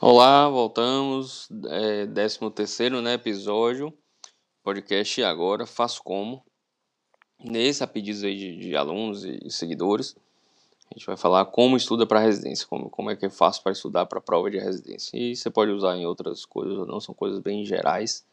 [0.00, 1.48] Olá, voltamos.
[1.68, 3.96] É, 13 terceiro né, episódio,
[4.64, 6.44] podcast agora, faço como.
[7.38, 10.16] Nesse, a pedidos de, de, alunos e seguidores,
[10.92, 13.72] a gente vai falar como estuda para residência, como, como é que eu faço para
[13.72, 15.16] estudar para a prova de residência.
[15.16, 18.26] E você pode usar em outras coisas, não são coisas bem gerais,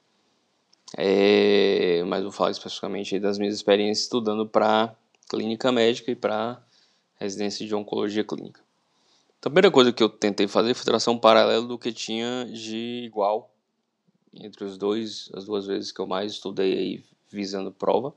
[0.97, 4.93] é, mas vou falar especificamente das minhas experiências estudando para
[5.29, 6.61] clínica médica e para
[7.15, 8.61] residência de oncologia clínica.
[9.37, 12.45] Então, a primeira coisa que eu tentei fazer foi traçar um paralelo do que tinha
[12.51, 13.49] de igual
[14.33, 18.13] entre os dois, as duas vezes que eu mais estudei aí visando prova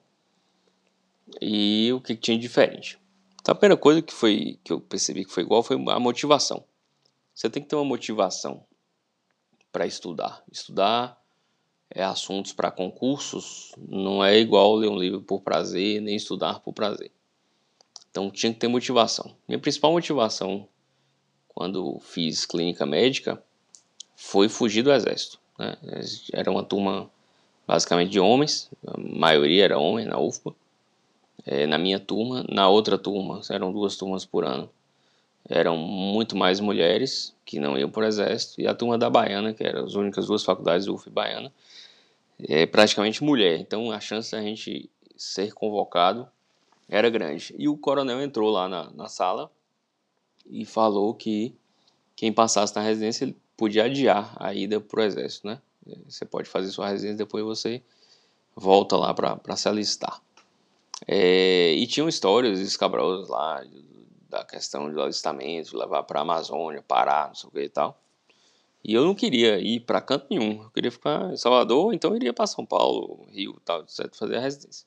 [1.41, 3.02] e o que tinha de diferente.
[3.43, 6.65] Então, a primeira coisa que foi que eu percebi que foi igual foi a motivação.
[7.35, 8.65] Você tem que ter uma motivação
[9.71, 10.43] para estudar.
[10.51, 11.21] Estudar
[11.91, 16.73] é assuntos para concursos não é igual ler um livro por prazer, nem estudar por
[16.73, 17.11] prazer.
[18.11, 19.37] Então tinha que ter motivação.
[19.47, 20.67] Minha principal motivação
[21.55, 23.43] quando fiz clínica médica,
[24.17, 25.39] foi fugir do exército.
[25.59, 25.77] Né?
[26.33, 27.11] Era uma turma
[27.67, 30.55] basicamente de homens, a maioria era homem na UFPA.
[31.45, 34.71] É, na minha turma, na outra turma, eram duas turmas por ano,
[35.49, 39.53] eram muito mais mulheres que não iam para o exército, e a turma da Baiana,
[39.53, 41.53] que eram as únicas duas faculdades UF Baiana,
[42.49, 43.59] é praticamente mulher.
[43.61, 46.29] Então a chance da gente ser convocado
[46.89, 47.55] era grande.
[47.59, 49.51] E o coronel entrou lá na, na sala
[50.47, 51.55] e falou que
[52.17, 55.61] quem passasse na residência ele podia adiar a ida para o exército, né?
[56.09, 57.83] Você pode fazer sua residência depois você
[58.55, 60.21] volta lá para se alistar.
[61.07, 63.63] É, e tinham histórias escabrosas lá
[64.29, 68.01] da questão do alistamento, levar para a Amazônia, Pará, não sei o que e tal.
[68.85, 70.63] E eu não queria ir para canto nenhum.
[70.63, 74.37] Eu queria ficar em Salvador, então eu iria para São Paulo, Rio, tal, etc, fazer
[74.37, 74.87] a residência.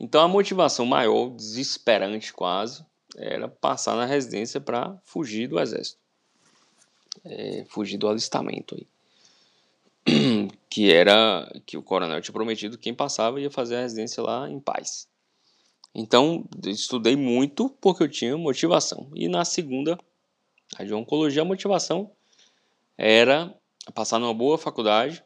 [0.00, 2.84] Então a motivação maior, desesperante quase,
[3.16, 6.00] era passar na residência para fugir do exército,
[7.24, 8.88] é, fugir do alistamento aí.
[10.68, 14.58] que era que o coronel tinha prometido quem passava ia fazer a residência lá em
[14.58, 15.08] paz.
[15.94, 19.08] Então, estudei muito porque eu tinha motivação.
[19.14, 19.96] E na segunda,
[20.76, 22.10] a de oncologia, a motivação
[22.98, 23.54] era
[23.94, 25.22] passar numa boa faculdade,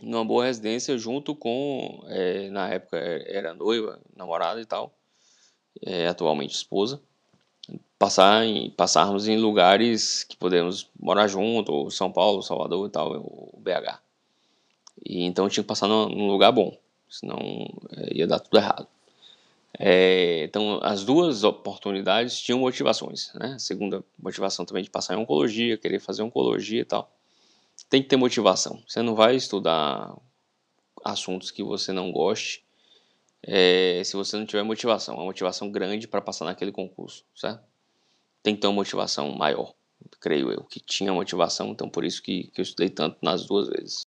[0.00, 4.92] numa boa residência, junto com, é, na época era noiva, namorada e tal,
[5.82, 7.00] é, atualmente esposa,
[7.98, 13.58] passar em, passarmos em lugares que podemos morar junto, São Paulo, Salvador e tal, o
[13.58, 14.00] BH.
[15.04, 16.76] E então tinha que passar num, num lugar bom,
[17.08, 17.38] senão
[17.96, 18.86] é, ia dar tudo errado.
[19.78, 23.54] É, então as duas oportunidades tinham motivações, né?
[23.54, 27.12] A segunda motivação também de passar em oncologia, querer fazer oncologia e tal.
[27.90, 28.82] Tem que ter motivação.
[28.86, 30.16] Você não vai estudar
[31.04, 32.62] assuntos que você não goste
[33.42, 37.62] é, se você não tiver motivação, uma motivação grande para passar naquele concurso, certo?
[38.42, 39.74] Tem que ter uma motivação maior,
[40.20, 43.68] creio eu, que tinha motivação, então por isso que, que eu estudei tanto nas duas
[43.68, 44.06] vezes.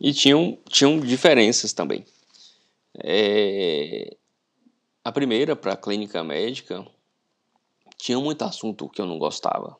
[0.00, 2.04] E tinham, tinham diferenças também.
[3.02, 4.16] É,
[5.06, 6.84] a primeira, para a clínica médica,
[7.96, 9.76] tinha muito assunto que eu não gostava.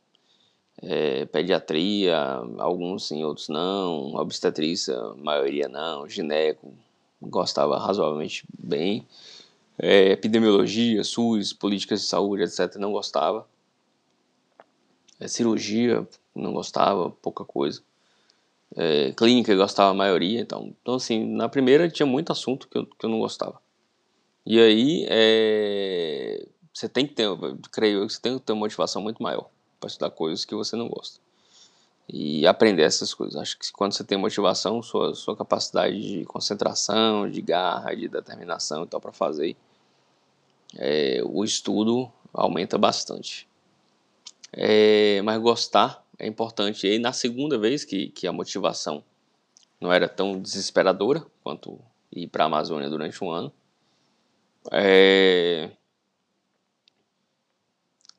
[0.81, 2.17] É, pediatria,
[2.59, 6.73] alguns sim, outros não, obstetrícia, maioria não, gineco,
[7.21, 9.05] gostava razoavelmente bem.
[9.77, 13.49] É, epidemiologia, SUS, políticas de saúde, etc., não gostava.
[15.19, 17.83] É, cirurgia, não gostava, pouca coisa.
[18.77, 20.41] É, clínica, gostava a maioria.
[20.41, 23.66] Então, então, assim, na primeira tinha muito assunto que eu, que eu não gostava.
[24.47, 27.27] E aí, é, você tem que ter,
[27.73, 30.55] creio eu, que você tem que ter uma motivação muito maior para estudar coisas que
[30.55, 31.21] você não gosta
[32.09, 33.37] e aprender essas coisas.
[33.37, 38.85] Acho que quando você tem motivação, sua, sua capacidade de concentração, de garra, de determinação
[38.85, 39.57] e tal para fazer,
[40.77, 43.49] é, o estudo aumenta bastante.
[44.53, 46.87] É, mas gostar é importante.
[46.87, 49.03] E aí, na segunda vez que, que a motivação
[49.81, 51.79] não era tão desesperadora quanto
[52.13, 53.53] ir para a Amazônia durante um ano,
[54.73, 55.71] é,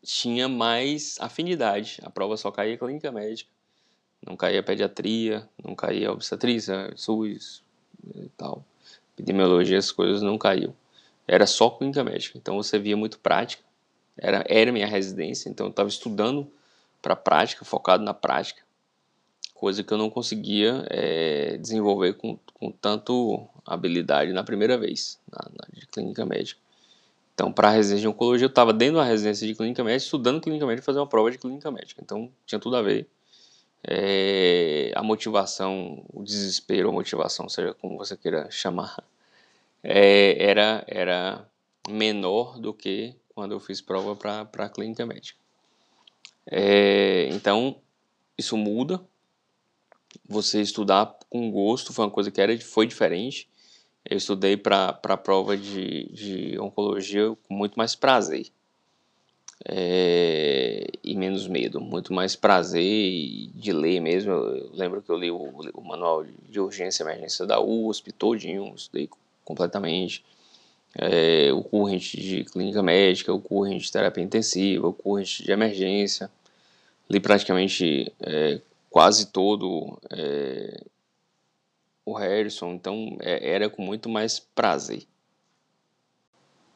[0.03, 1.99] tinha mais afinidade.
[2.03, 3.49] A prova só caía clínica médica
[4.25, 7.63] não caía pediatria, não caía obstetrícia, SUS
[8.15, 8.63] e tal.
[9.13, 10.73] Epidemiologia, as coisas não caíam.
[11.27, 13.63] Era só clínica médica, então você via muito prática.
[14.17, 16.51] Era, era minha residência, então eu estava estudando
[17.01, 18.63] para prática, focado na prática,
[19.57, 25.50] coisa que eu não conseguia é, desenvolver com, com tanto habilidade na primeira vez, na,
[25.50, 26.62] na de clínica médica.
[27.33, 30.42] Então, para a residência de oncologia, eu estava dentro da residência de clínica médica, estudando
[30.42, 32.01] clínica médica, fazer uma prova de clínica médica.
[32.04, 33.07] Então, tinha tudo a ver
[33.83, 39.04] é, a motivação, o desespero, a motivação, seja como você queira chamar,
[39.83, 41.48] é, era, era
[41.88, 45.39] menor do que quando eu fiz prova para a clínica médica.
[46.50, 47.80] É, então,
[48.38, 49.01] isso muda.
[50.27, 53.47] Você estudar com gosto foi uma coisa que era, foi diferente.
[54.09, 58.47] Eu estudei para a prova de, de oncologia com muito mais prazer
[59.65, 64.31] é, e menos medo, muito mais prazer de ler mesmo.
[64.31, 65.37] Eu lembro que eu li o,
[65.73, 69.09] o manual de urgência e emergência da USP todinho, estudei
[69.43, 70.23] completamente.
[70.99, 76.29] É, o current de clínica médica, o current de terapia intensiva, o current de emergência.
[77.09, 78.59] Li praticamente é,
[78.97, 80.83] quase todo é,
[82.03, 85.03] o Harrison, então é, era com muito mais prazer.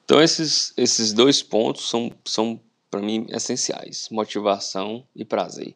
[0.06, 5.76] Então esses, esses dois pontos são, são para mim, essenciais: motivação e prazer.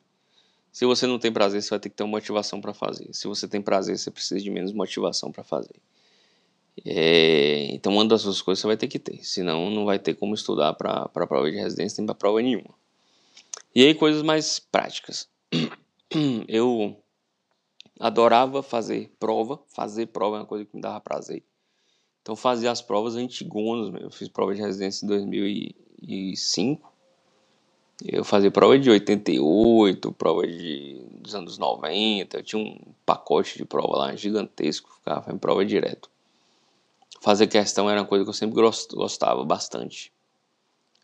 [0.72, 3.12] Se você não tem prazer, você vai ter que ter uma motivação para fazer.
[3.12, 5.82] Se você tem prazer, você precisa de menos motivação para fazer.
[6.86, 10.14] É, então, uma das duas coisas você vai ter que ter, senão não vai ter
[10.14, 12.76] como estudar para a prova de residência nem para prova nenhuma.
[13.74, 15.28] E aí, coisas mais práticas.
[16.48, 17.02] Eu
[18.00, 21.44] adorava fazer prova, fazer prova é uma coisa que me dava prazer.
[22.22, 24.02] Então, fazia as provas antigonas.
[24.02, 26.96] Eu fiz prova de residência em 2005
[28.04, 33.64] eu fazia prova de 88, prova de, dos anos 90, eu tinha um pacote de
[33.64, 36.10] prova lá gigantesco, ficava em prova direto.
[37.22, 40.12] Fazer questão era uma coisa que eu sempre gostava bastante.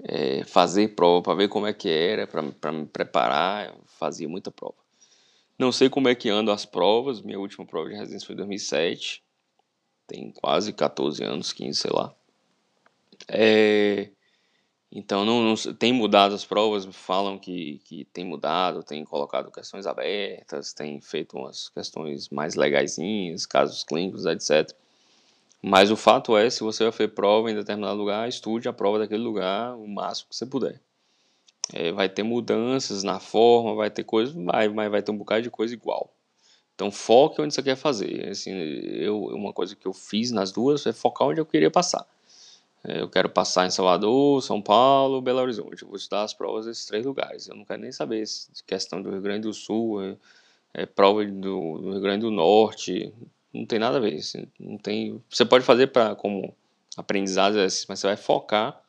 [0.03, 4.80] É, fazer prova para ver como é que era, para me preparar, fazia muita prova.
[5.61, 8.37] Não sei como é que andam as provas, minha última prova de residência foi em
[8.37, 9.23] 2007,
[10.07, 12.15] tem quase 14 anos, 15, sei lá.
[13.27, 14.09] É,
[14.91, 19.85] então, não, não, tem mudado as provas, falam que, que tem mudado, tem colocado questões
[19.85, 24.75] abertas, tem feito umas questões mais legaisinhas, casos clínicos, etc.
[25.61, 28.97] Mas o fato é, se você vai fazer prova em determinado lugar, estude a prova
[28.97, 30.81] daquele lugar o máximo que você puder.
[31.73, 35.41] É, vai ter mudanças na forma, vai ter coisas, vai, mas vai ter um bocado
[35.41, 36.13] de coisa igual.
[36.75, 38.29] Então foque onde você quer fazer.
[38.29, 42.05] Assim, eu, uma coisa que eu fiz nas duas é focar onde eu queria passar.
[42.83, 45.83] É, eu quero passar em Salvador, São Paulo, Belo Horizonte.
[45.83, 47.47] Eu vou estudar as provas desses três lugares.
[47.47, 50.17] Eu não quero nem saber se questão do Rio Grande do Sul, é,
[50.73, 53.13] é prova do, do, Rio Grande do Norte.
[53.53, 54.15] Não tem nada a ver.
[54.15, 56.53] Assim, não tem, você pode fazer para como
[56.97, 58.81] aprendizado, mas você vai focar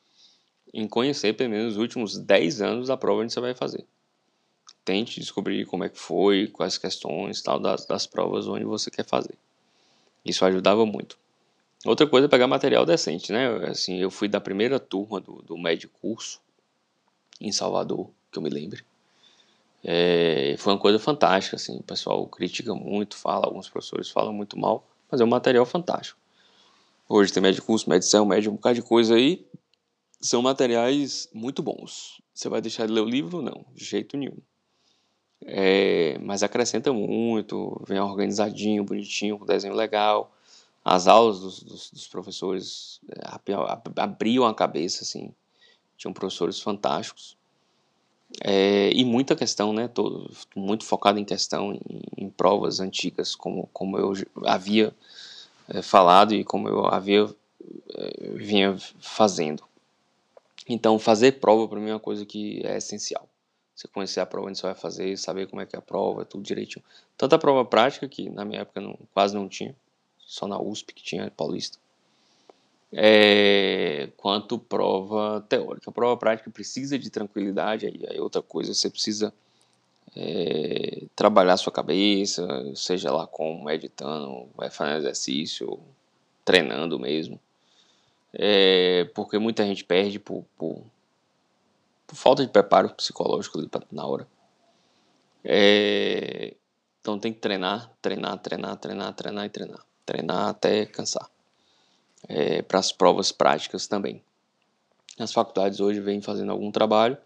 [0.72, 3.84] em conhecer pelo menos os últimos 10 anos da prova onde você vai fazer.
[4.84, 9.04] Tente descobrir como é que foi, quais questões tal das, das provas onde você quer
[9.04, 9.36] fazer.
[10.24, 11.18] Isso ajudava muito.
[11.84, 13.48] Outra coisa é pegar material decente, né?
[13.68, 16.40] Assim, eu fui da primeira turma do, do médio curso
[17.40, 18.84] em Salvador, que eu me lembre.
[19.84, 24.56] É, foi uma coisa fantástica, assim, o pessoal critica muito, fala, alguns professores falam muito
[24.56, 26.18] mal, mas é um material fantástico.
[27.08, 29.44] Hoje tem médio curso, medição, médio, um bocado de coisa aí,
[30.22, 32.22] são materiais muito bons.
[32.32, 33.42] Você vai deixar de ler o livro?
[33.42, 34.38] Não, de jeito nenhum.
[35.44, 40.32] É, mas acrescenta muito, vem organizadinho, bonitinho, com desenho legal
[40.84, 43.20] as aulas dos, dos, dos professores é,
[43.96, 45.32] abriam a cabeça, assim,
[45.96, 47.36] tinham professores fantásticos.
[48.42, 51.80] É, e muita questão, né, todo, muito focado em questão, em,
[52.16, 54.12] em provas antigas, como, como eu
[54.44, 54.92] havia
[55.68, 57.28] é, falado e como eu havia
[57.94, 59.62] é, vinha fazendo.
[60.68, 63.28] Então, fazer prova para mim é uma coisa que é essencial.
[63.74, 66.24] Você conhecer a prova onde você vai fazer, saber como é que é a prova,
[66.24, 66.84] tudo direitinho.
[67.16, 69.74] Tanto a prova prática, que na minha época não, quase não tinha,
[70.18, 71.78] só na USP que tinha Paulista.
[72.92, 75.90] É, quanto prova teórica.
[75.90, 79.32] A prova prática precisa de tranquilidade, aí é outra coisa, você precisa
[80.14, 85.78] é, trabalhar sua cabeça, seja lá como meditando, vai fazendo exercício,
[86.44, 87.40] treinando mesmo.
[88.34, 90.82] É, porque muita gente perde por, por,
[92.06, 93.58] por, falta de preparo psicológico
[93.90, 94.26] na hora.
[95.44, 96.54] É,
[97.00, 101.28] então tem que treinar, treinar, treinar, treinar, treinar e treinar treinar até cansar.
[102.28, 104.22] É, para as provas práticas também.
[105.18, 107.18] As faculdades hoje vêm fazendo algum trabalho,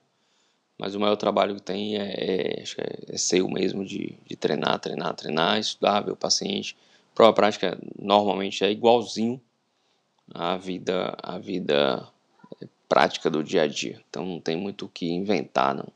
[0.79, 4.79] mas o maior trabalho que tem é, é, é, é seu mesmo, de, de treinar,
[4.79, 6.77] treinar, treinar, estudar, ver o paciente.
[7.15, 9.41] Prova prática normalmente é igualzinho
[10.35, 12.09] à vida, à vida
[12.63, 14.03] é, prática do dia a dia.
[14.09, 15.89] Então não tem muito o que inventar, não.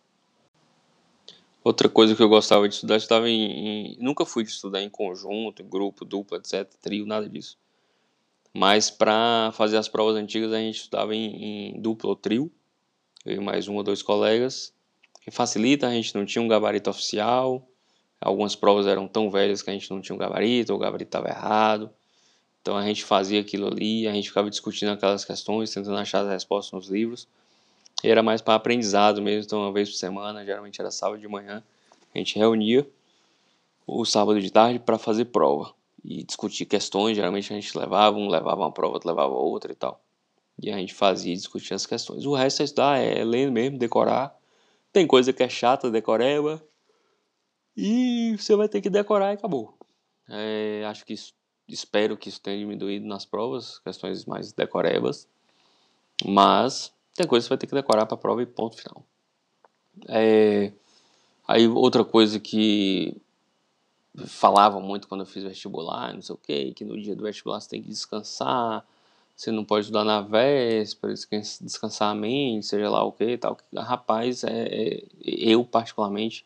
[1.62, 4.88] Outra coisa que eu gostava de estudar, estava em, em, Nunca fui de estudar em
[4.88, 7.58] conjunto, em grupo, dupla, etc., trio, nada disso.
[8.52, 12.50] Mas para fazer as provas antigas a gente estudava em, em dupla ou trio,
[13.26, 14.72] eu e mais um ou dois colegas,
[15.20, 17.70] que facilita, a gente não tinha um gabarito oficial,
[18.20, 21.08] Algumas provas eram tão velhas que a gente não tinha um gabarito, ou o gabarito
[21.08, 21.90] estava errado.
[22.62, 26.28] Então a gente fazia aquilo ali, a gente ficava discutindo aquelas questões, tentando achar as
[26.28, 27.26] respostas nos livros.
[28.02, 31.28] E era mais para aprendizado mesmo, então uma vez por semana, geralmente era sábado de
[31.28, 31.62] manhã,
[32.14, 32.88] a gente reunia
[33.86, 35.74] o sábado de tarde para fazer prova
[36.04, 37.16] e discutir questões.
[37.16, 40.00] Geralmente a gente levava um, levava uma prova, outro levava outra e tal.
[40.62, 42.26] E a gente fazia e discutia as questões.
[42.26, 44.36] O resto é estudar, é ler mesmo, decorar.
[44.92, 46.62] Tem coisa que é chata, decoreba.
[47.76, 49.74] E você vai ter que decorar e acabou.
[50.28, 51.32] É, acho que isso,
[51.70, 55.28] espero que isso tenha diminuído nas provas, questões mais decorebas.
[56.24, 59.04] Mas tem coisa que você vai ter que decorar para a prova e ponto final.
[60.08, 60.72] É,
[61.46, 63.16] aí outra coisa que
[64.26, 67.60] falavam muito quando eu fiz vestibular, não sei o que, que no dia do vestibular
[67.60, 68.84] você tem que descansar,
[69.36, 73.56] você não pode estudar na véspera, descansar a mente, seja lá o que tal.
[73.74, 76.44] Rapaz, é, é, eu particularmente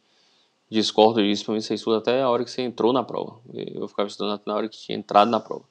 [0.74, 3.40] discordo disso, para mim você estuda até a hora que você entrou na prova.
[3.54, 5.64] Eu ficava estudando até na hora que tinha entrado na prova.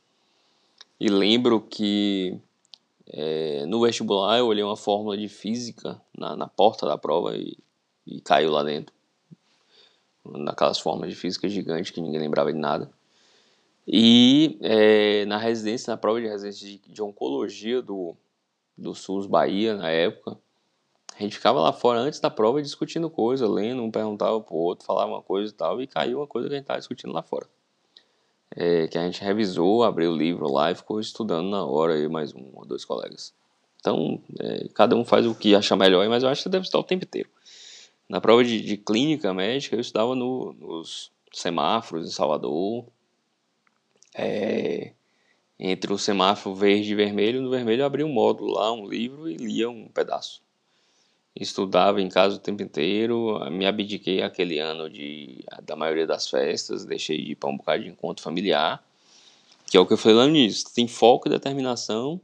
[0.99, 2.39] E lembro que
[3.07, 7.57] é, no vestibular eu olhei uma fórmula de física na, na porta da prova e,
[8.07, 8.93] e caiu lá dentro
[10.25, 12.89] naquelas formas de física gigante que ninguém lembrava de nada.
[13.85, 18.15] E é, na residência, na prova de residência de, de, oncologia do,
[18.77, 20.37] do SUS Bahia, na época,
[21.15, 24.85] a gente ficava lá fora antes da prova discutindo coisa, lendo, um perguntava pro outro,
[24.85, 27.21] falava uma coisa e tal, e caiu uma coisa que a gente estava discutindo lá
[27.21, 27.47] fora.
[28.55, 32.07] É, que a gente revisou, abriu o livro lá e ficou estudando na hora, aí
[32.07, 33.33] mais um ou dois colegas.
[33.79, 36.79] Então, é, cada um faz o que acha melhor, mas eu acho que deve estar
[36.79, 37.29] o tempo inteiro.
[38.07, 42.85] Na prova de, de clínica médica, eu estudava no, nos semáforos em Salvador.
[44.15, 44.93] É,
[45.59, 49.29] entre o semáforo verde e vermelho, no vermelho eu abria um módulo lá, um livro
[49.29, 50.41] e lia um pedaço.
[51.35, 56.85] Estudava em casa o tempo inteiro, me abdiquei aquele ano de, da maioria das festas,
[56.85, 58.83] deixei de ir para um bocado de encontro familiar,
[59.65, 62.21] que é o que eu falei lá no início, tem foco e determinação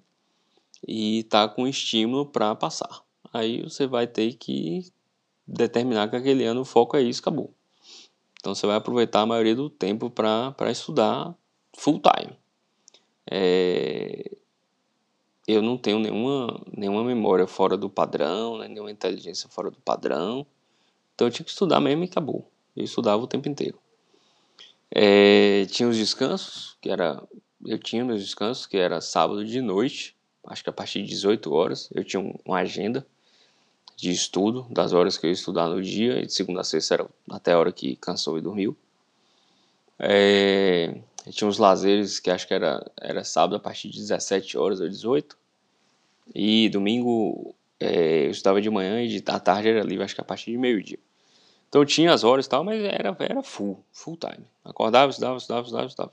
[0.87, 3.01] e tá com estímulo para passar.
[3.33, 4.85] Aí você vai ter que
[5.47, 7.51] determinar que aquele ano o foco é isso, acabou.
[8.39, 11.35] Então você vai aproveitar a maioria do tempo para estudar
[11.75, 12.37] full time.
[13.29, 14.31] É,
[15.51, 20.45] eu não tenho nenhuma, nenhuma memória fora do padrão, né, nenhuma inteligência fora do padrão.
[21.15, 22.49] Então eu tinha que estudar mesmo e acabou.
[22.75, 23.79] Eu estudava o tempo inteiro.
[24.91, 27.21] É, tinha os descansos, que era.
[27.65, 30.15] Eu tinha meus descansos, que era sábado de noite,
[30.45, 31.89] acho que a partir de 18 horas.
[31.93, 33.05] Eu tinha uma agenda
[33.95, 36.93] de estudo, das horas que eu ia estudar no dia, e de segunda a sexta
[36.93, 38.77] era até a hora que cansou e dormiu.
[39.97, 41.01] É,
[41.31, 44.87] tinha uns lazeres que acho que era, era sábado a partir de 17 horas ou
[44.87, 45.37] 18.
[46.33, 50.21] E domingo é, eu estudava de manhã e de, à tarde era livre, acho que
[50.21, 50.99] a partir de meio-dia.
[51.69, 54.45] Então tinha as horas e tal, mas era, era full, full time.
[54.63, 56.11] Acordava, estudava, estudava, estudava, estudava.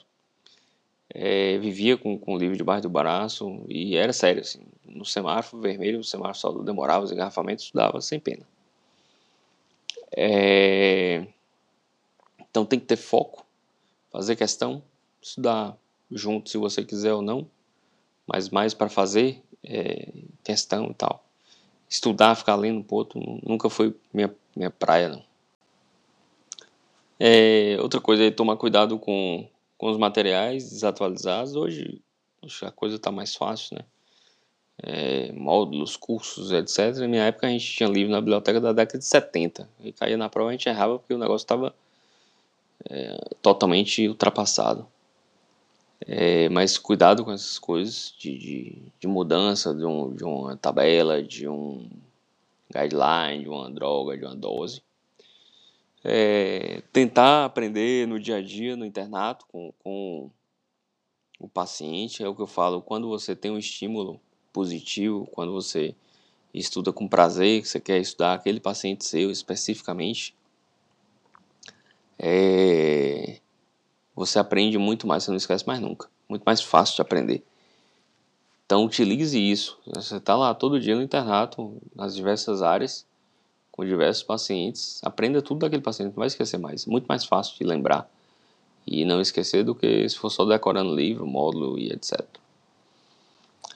[1.08, 4.66] É, vivia com, com o livro debaixo do braço e era sério, assim.
[4.84, 8.46] No semáforo vermelho, no semáforo só demorava os engarrafamentos, estudava sem pena.
[10.14, 11.26] É,
[12.50, 13.46] então tem que ter foco,
[14.10, 14.82] fazer questão,
[15.20, 15.76] estudar
[16.10, 17.48] junto se você quiser ou não,
[18.26, 20.08] mas mais para fazer é,
[20.42, 21.24] questão e tal.
[21.88, 25.22] Estudar, ficar lendo um pouco, nunca foi minha, minha praia, não.
[27.18, 29.46] É, outra coisa é tomar cuidado com
[29.78, 32.00] com os materiais desatualizados, hoje
[32.62, 33.84] a coisa está mais fácil, né?
[34.82, 36.96] É, módulos, cursos, etc.
[37.00, 39.68] Na minha época a gente tinha livro na biblioteca da década de 70.
[39.80, 41.74] E caía na prova a gente errava porque o negócio estava
[42.88, 44.86] é, totalmente ultrapassado.
[46.00, 51.22] É, mas cuidado com essas coisas de, de, de mudança de, um, de uma tabela,
[51.22, 51.88] de um
[52.70, 54.82] guideline, de uma droga, de uma dose
[56.08, 60.30] é, tentar aprender no dia a dia, no internato, com, com
[61.40, 62.22] o paciente.
[62.22, 64.20] É o que eu falo, quando você tem um estímulo
[64.52, 65.96] positivo, quando você
[66.54, 70.32] estuda com prazer, que você quer estudar aquele paciente seu especificamente,
[72.16, 73.15] é,
[74.26, 76.08] você aprende muito mais, você não esquece mais nunca.
[76.28, 77.44] Muito mais fácil de aprender.
[78.64, 79.78] Então utilize isso.
[79.86, 83.06] Você está lá todo dia no internato, nas diversas áreas,
[83.70, 86.86] com diversos pacientes, aprenda tudo daquele paciente, não vai esquecer mais.
[86.86, 88.10] Muito mais fácil de lembrar
[88.86, 92.24] e não esquecer do que se for só decorando livro, módulo e etc.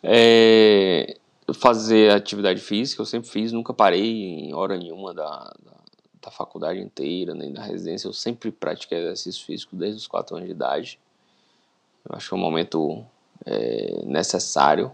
[0.02, 1.16] É,
[1.52, 5.72] fazer atividade física, eu sempre fiz, nunca parei em hora nenhuma da, da,
[6.22, 10.48] da faculdade inteira, nem da residência, eu sempre pratiquei exercício físico desde os 4 anos
[10.48, 10.98] de idade.
[12.08, 13.04] Eu acho que é um momento
[13.44, 14.92] é, necessário,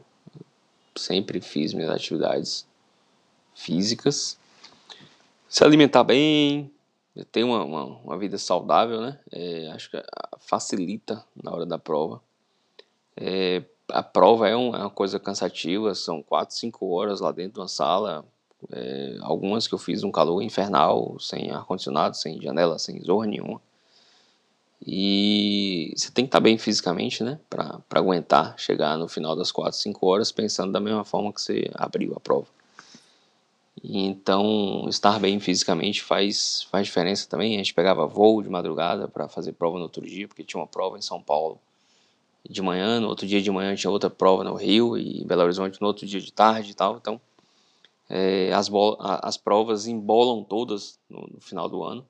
[0.96, 2.66] sempre fiz minhas atividades
[3.54, 4.38] físicas
[5.48, 6.70] se alimentar bem,
[7.32, 9.18] ter uma, uma, uma vida saudável, né?
[9.32, 10.02] É, acho que
[10.38, 12.20] facilita na hora da prova.
[13.16, 17.54] É, a prova é, um, é, uma coisa cansativa, são 4, 5 horas lá dentro
[17.54, 18.24] de uma sala.
[18.70, 23.60] É, algumas que eu fiz um calor infernal, sem ar-condicionado, sem janela, sem zorra nenhuma.
[24.84, 27.38] E você tem que estar bem fisicamente, né?
[27.48, 31.70] Para aguentar chegar no final das 4, 5 horas pensando da mesma forma que você
[31.74, 32.46] abriu a prova.
[33.82, 37.54] Então, estar bem fisicamente faz, faz diferença também.
[37.54, 40.66] A gente pegava voo de madrugada para fazer prova no outro dia, porque tinha uma
[40.66, 41.58] prova em São Paulo
[42.48, 45.80] de manhã, no outro dia de manhã tinha outra prova no Rio e Belo Horizonte
[45.80, 46.96] no outro dia de tarde e tal.
[46.96, 47.20] Então,
[48.08, 48.70] é, as,
[49.22, 52.06] as provas embolam todas no, no final do ano.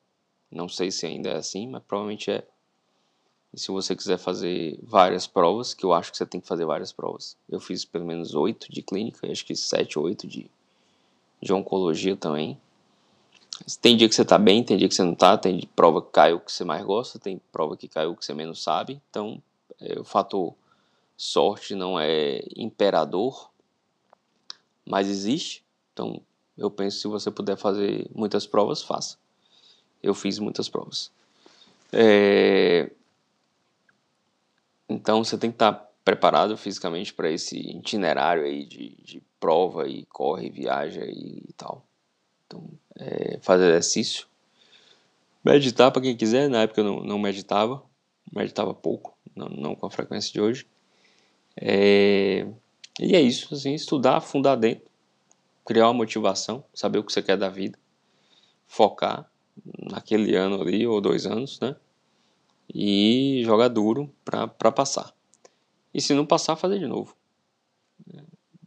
[0.50, 2.46] Não sei se ainda é assim, mas provavelmente é.
[3.52, 6.64] E se você quiser fazer várias provas, que eu acho que você tem que fazer
[6.64, 7.36] várias provas.
[7.48, 10.50] Eu fiz pelo menos oito de clínica, acho que sete oito de
[11.40, 12.58] de oncologia também.
[13.80, 16.10] Tem dia que você tá bem, tem dia que você não tá, tem prova que
[16.10, 19.00] caiu que você mais gosta, tem prova que caiu que você menos sabe.
[19.08, 19.42] Então,
[19.80, 20.54] é, o fator
[21.16, 23.50] sorte não é imperador,
[24.84, 25.64] mas existe.
[25.96, 26.20] Então,
[26.58, 29.16] eu penso se você puder fazer muitas provas, faça.
[30.02, 31.10] Eu fiz muitas provas.
[31.90, 32.90] É...
[34.86, 35.72] Então, você tem que estar
[36.04, 41.82] preparado fisicamente para esse itinerário aí de, de prova e corre, viaja e, tal.
[42.46, 44.26] Então, é, fazer exercício.
[45.42, 47.82] Meditar para quem quiser, na época eu não, não meditava,
[48.30, 50.66] meditava pouco, não, não com a frequência de hoje.
[51.56, 52.46] É,
[53.00, 54.84] e é isso, assim, estudar, fundar dentro,
[55.66, 57.78] criar uma motivação, saber o que você quer da vida,
[58.66, 59.28] focar
[59.90, 61.76] naquele ano ali ou dois anos, né?
[62.72, 65.12] E jogar duro para passar.
[65.92, 67.16] E se não passar, fazer de novo.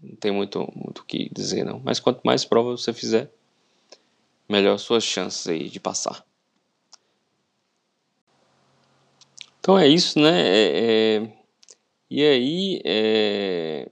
[0.01, 1.79] Não tem muito muito que dizer não.
[1.79, 3.31] Mas quanto mais provas você fizer,
[4.47, 6.25] melhor suas chances aí de passar.
[9.59, 10.41] Então é isso, né?
[10.41, 11.33] É, é,
[12.09, 13.91] e aí, é,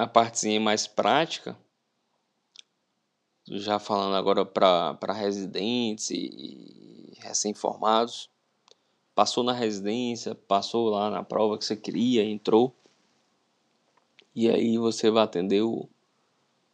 [0.00, 1.54] a partezinha mais prática,
[3.46, 8.30] já falando agora para residentes e, recém-formados,
[9.14, 12.74] passou na residência, passou lá na prova que você queria, entrou.
[14.34, 15.86] E aí você vai atender o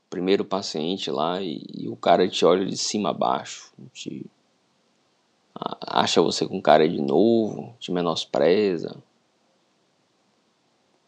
[0.08, 4.24] primeiro paciente lá e, e o cara te olha de cima a baixo, te
[5.80, 9.02] acha você com cara de novo, te menospreza,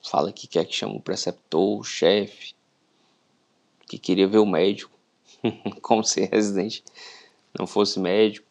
[0.02, 2.54] fala que quer que chame o preceptor, o chefe,
[3.86, 4.92] que queria ver o médico,
[5.82, 6.84] como se residente
[7.58, 8.46] não fosse médico.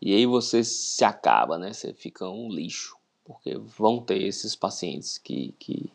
[0.00, 1.72] E aí você se acaba, né?
[1.72, 5.90] Você fica um lixo, porque vão ter esses pacientes que, que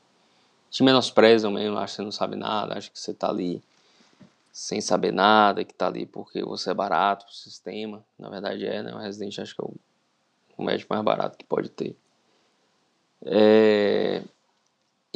[0.69, 3.63] te menosprezam mesmo, acham que você não sabe nada, acham que você tá ali
[4.51, 8.05] sem saber nada, que tá ali porque você é barato pro sistema.
[8.17, 8.93] Na verdade é, né?
[8.93, 9.73] O residente acho que é o,
[10.57, 11.95] o médico mais barato que pode ter.
[13.25, 14.23] É,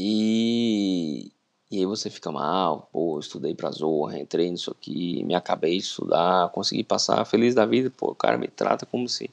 [0.01, 1.29] e,
[1.69, 5.83] e aí você fica mal, pô, estudei pra zorra, entrei nisso aqui, me acabei de
[5.83, 9.29] estudar, consegui passar feliz da vida, pô, o cara me trata como se,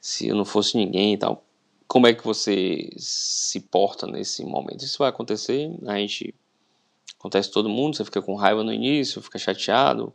[0.00, 1.42] se eu não fosse ninguém e tal.
[1.88, 4.84] Como é que você se porta nesse momento?
[4.84, 6.32] Isso vai acontecer, a gente
[7.18, 10.14] acontece todo mundo, você fica com raiva no início, fica chateado,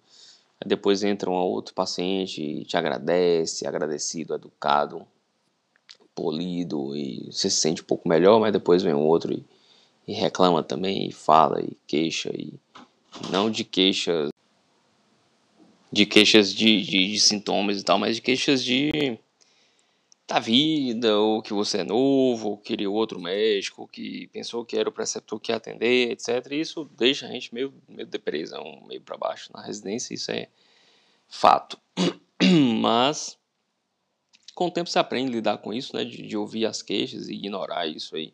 [0.65, 5.05] depois entra um outro paciente te agradece, agradecido, educado,
[6.21, 9.43] polido e você se sente um pouco melhor, mas depois vem um outro e
[10.09, 12.59] e reclama também, e fala, e queixa, e
[13.29, 14.31] não de queixas
[15.91, 19.19] de queixas de, de, de, sintomas e tal, mas de queixas de
[20.27, 24.89] da vida, ou que você é novo, ou queria outro médico, que pensou que era
[24.89, 26.43] o preceptor que ia atender, etc.
[26.51, 30.47] E isso deixa a gente meio, meio depressão, meio para baixo na residência, isso é
[31.27, 31.79] fato.
[32.79, 33.38] Mas
[34.59, 37.29] com o tempo você aprende a lidar com isso, né, de, de ouvir as queixas
[37.29, 38.33] e ignorar isso aí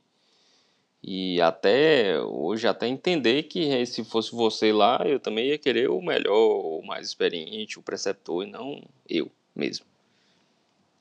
[1.08, 6.02] e até hoje até entender que se fosse você lá, eu também ia querer o
[6.02, 9.86] melhor, o mais experiente, o preceptor e não eu mesmo.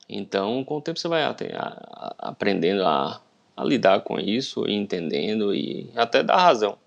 [0.07, 3.19] Então, com o tempo você vai até, a, a, aprendendo a,
[3.57, 6.77] a lidar com isso, e entendendo e até dar razão,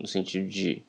[0.00, 0.82] no sentido de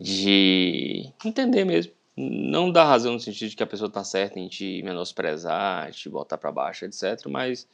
[0.00, 1.92] de entender mesmo.
[2.16, 6.08] Não dar razão no sentido de que a pessoa está certa em te menosprezar, te
[6.08, 7.26] botar para baixo, etc.
[7.28, 7.66] Mas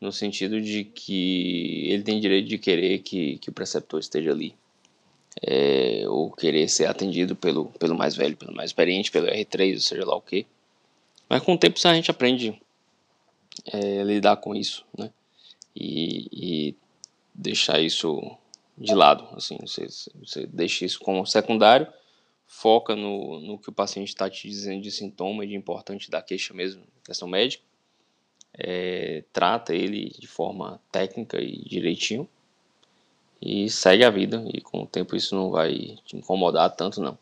[0.00, 4.54] no sentido de que ele tem direito de querer que, que o preceptor esteja ali,
[5.40, 9.80] é, ou querer ser atendido pelo, pelo mais velho, pelo mais experiente, pelo R3, ou
[9.80, 10.46] seja lá o que.
[11.28, 12.60] Mas com o tempo a gente aprende
[13.72, 15.10] é, a lidar com isso, né?
[15.74, 16.74] E, e,
[17.34, 18.20] deixar isso
[18.76, 19.86] de lado, assim, você,
[20.20, 21.86] você deixa isso como secundário,
[22.52, 26.20] foca no, no que o paciente está te dizendo de sintoma e de importante da
[26.20, 27.64] queixa mesmo, questão médica.
[28.52, 32.28] É, trata ele de forma técnica e direitinho
[33.40, 37.18] e segue a vida e com o tempo isso não vai te incomodar tanto não.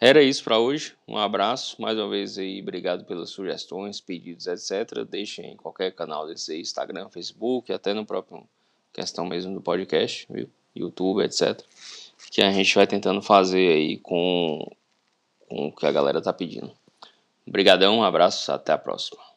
[0.00, 0.96] Era isso para hoje.
[1.06, 5.04] Um abraço, mais uma vez aí, obrigado pelas sugestões, pedidos, etc.
[5.04, 8.48] Deixem em qualquer canal desse aí, Instagram, Facebook, até no próprio
[8.94, 10.48] questão mesmo do podcast, viu?
[10.74, 11.62] YouTube, etc.
[12.30, 14.64] Que a gente vai tentando fazer aí com,
[15.48, 16.72] com o que a galera tá pedindo.
[17.46, 19.27] Obrigadão, um abraço, até a próxima.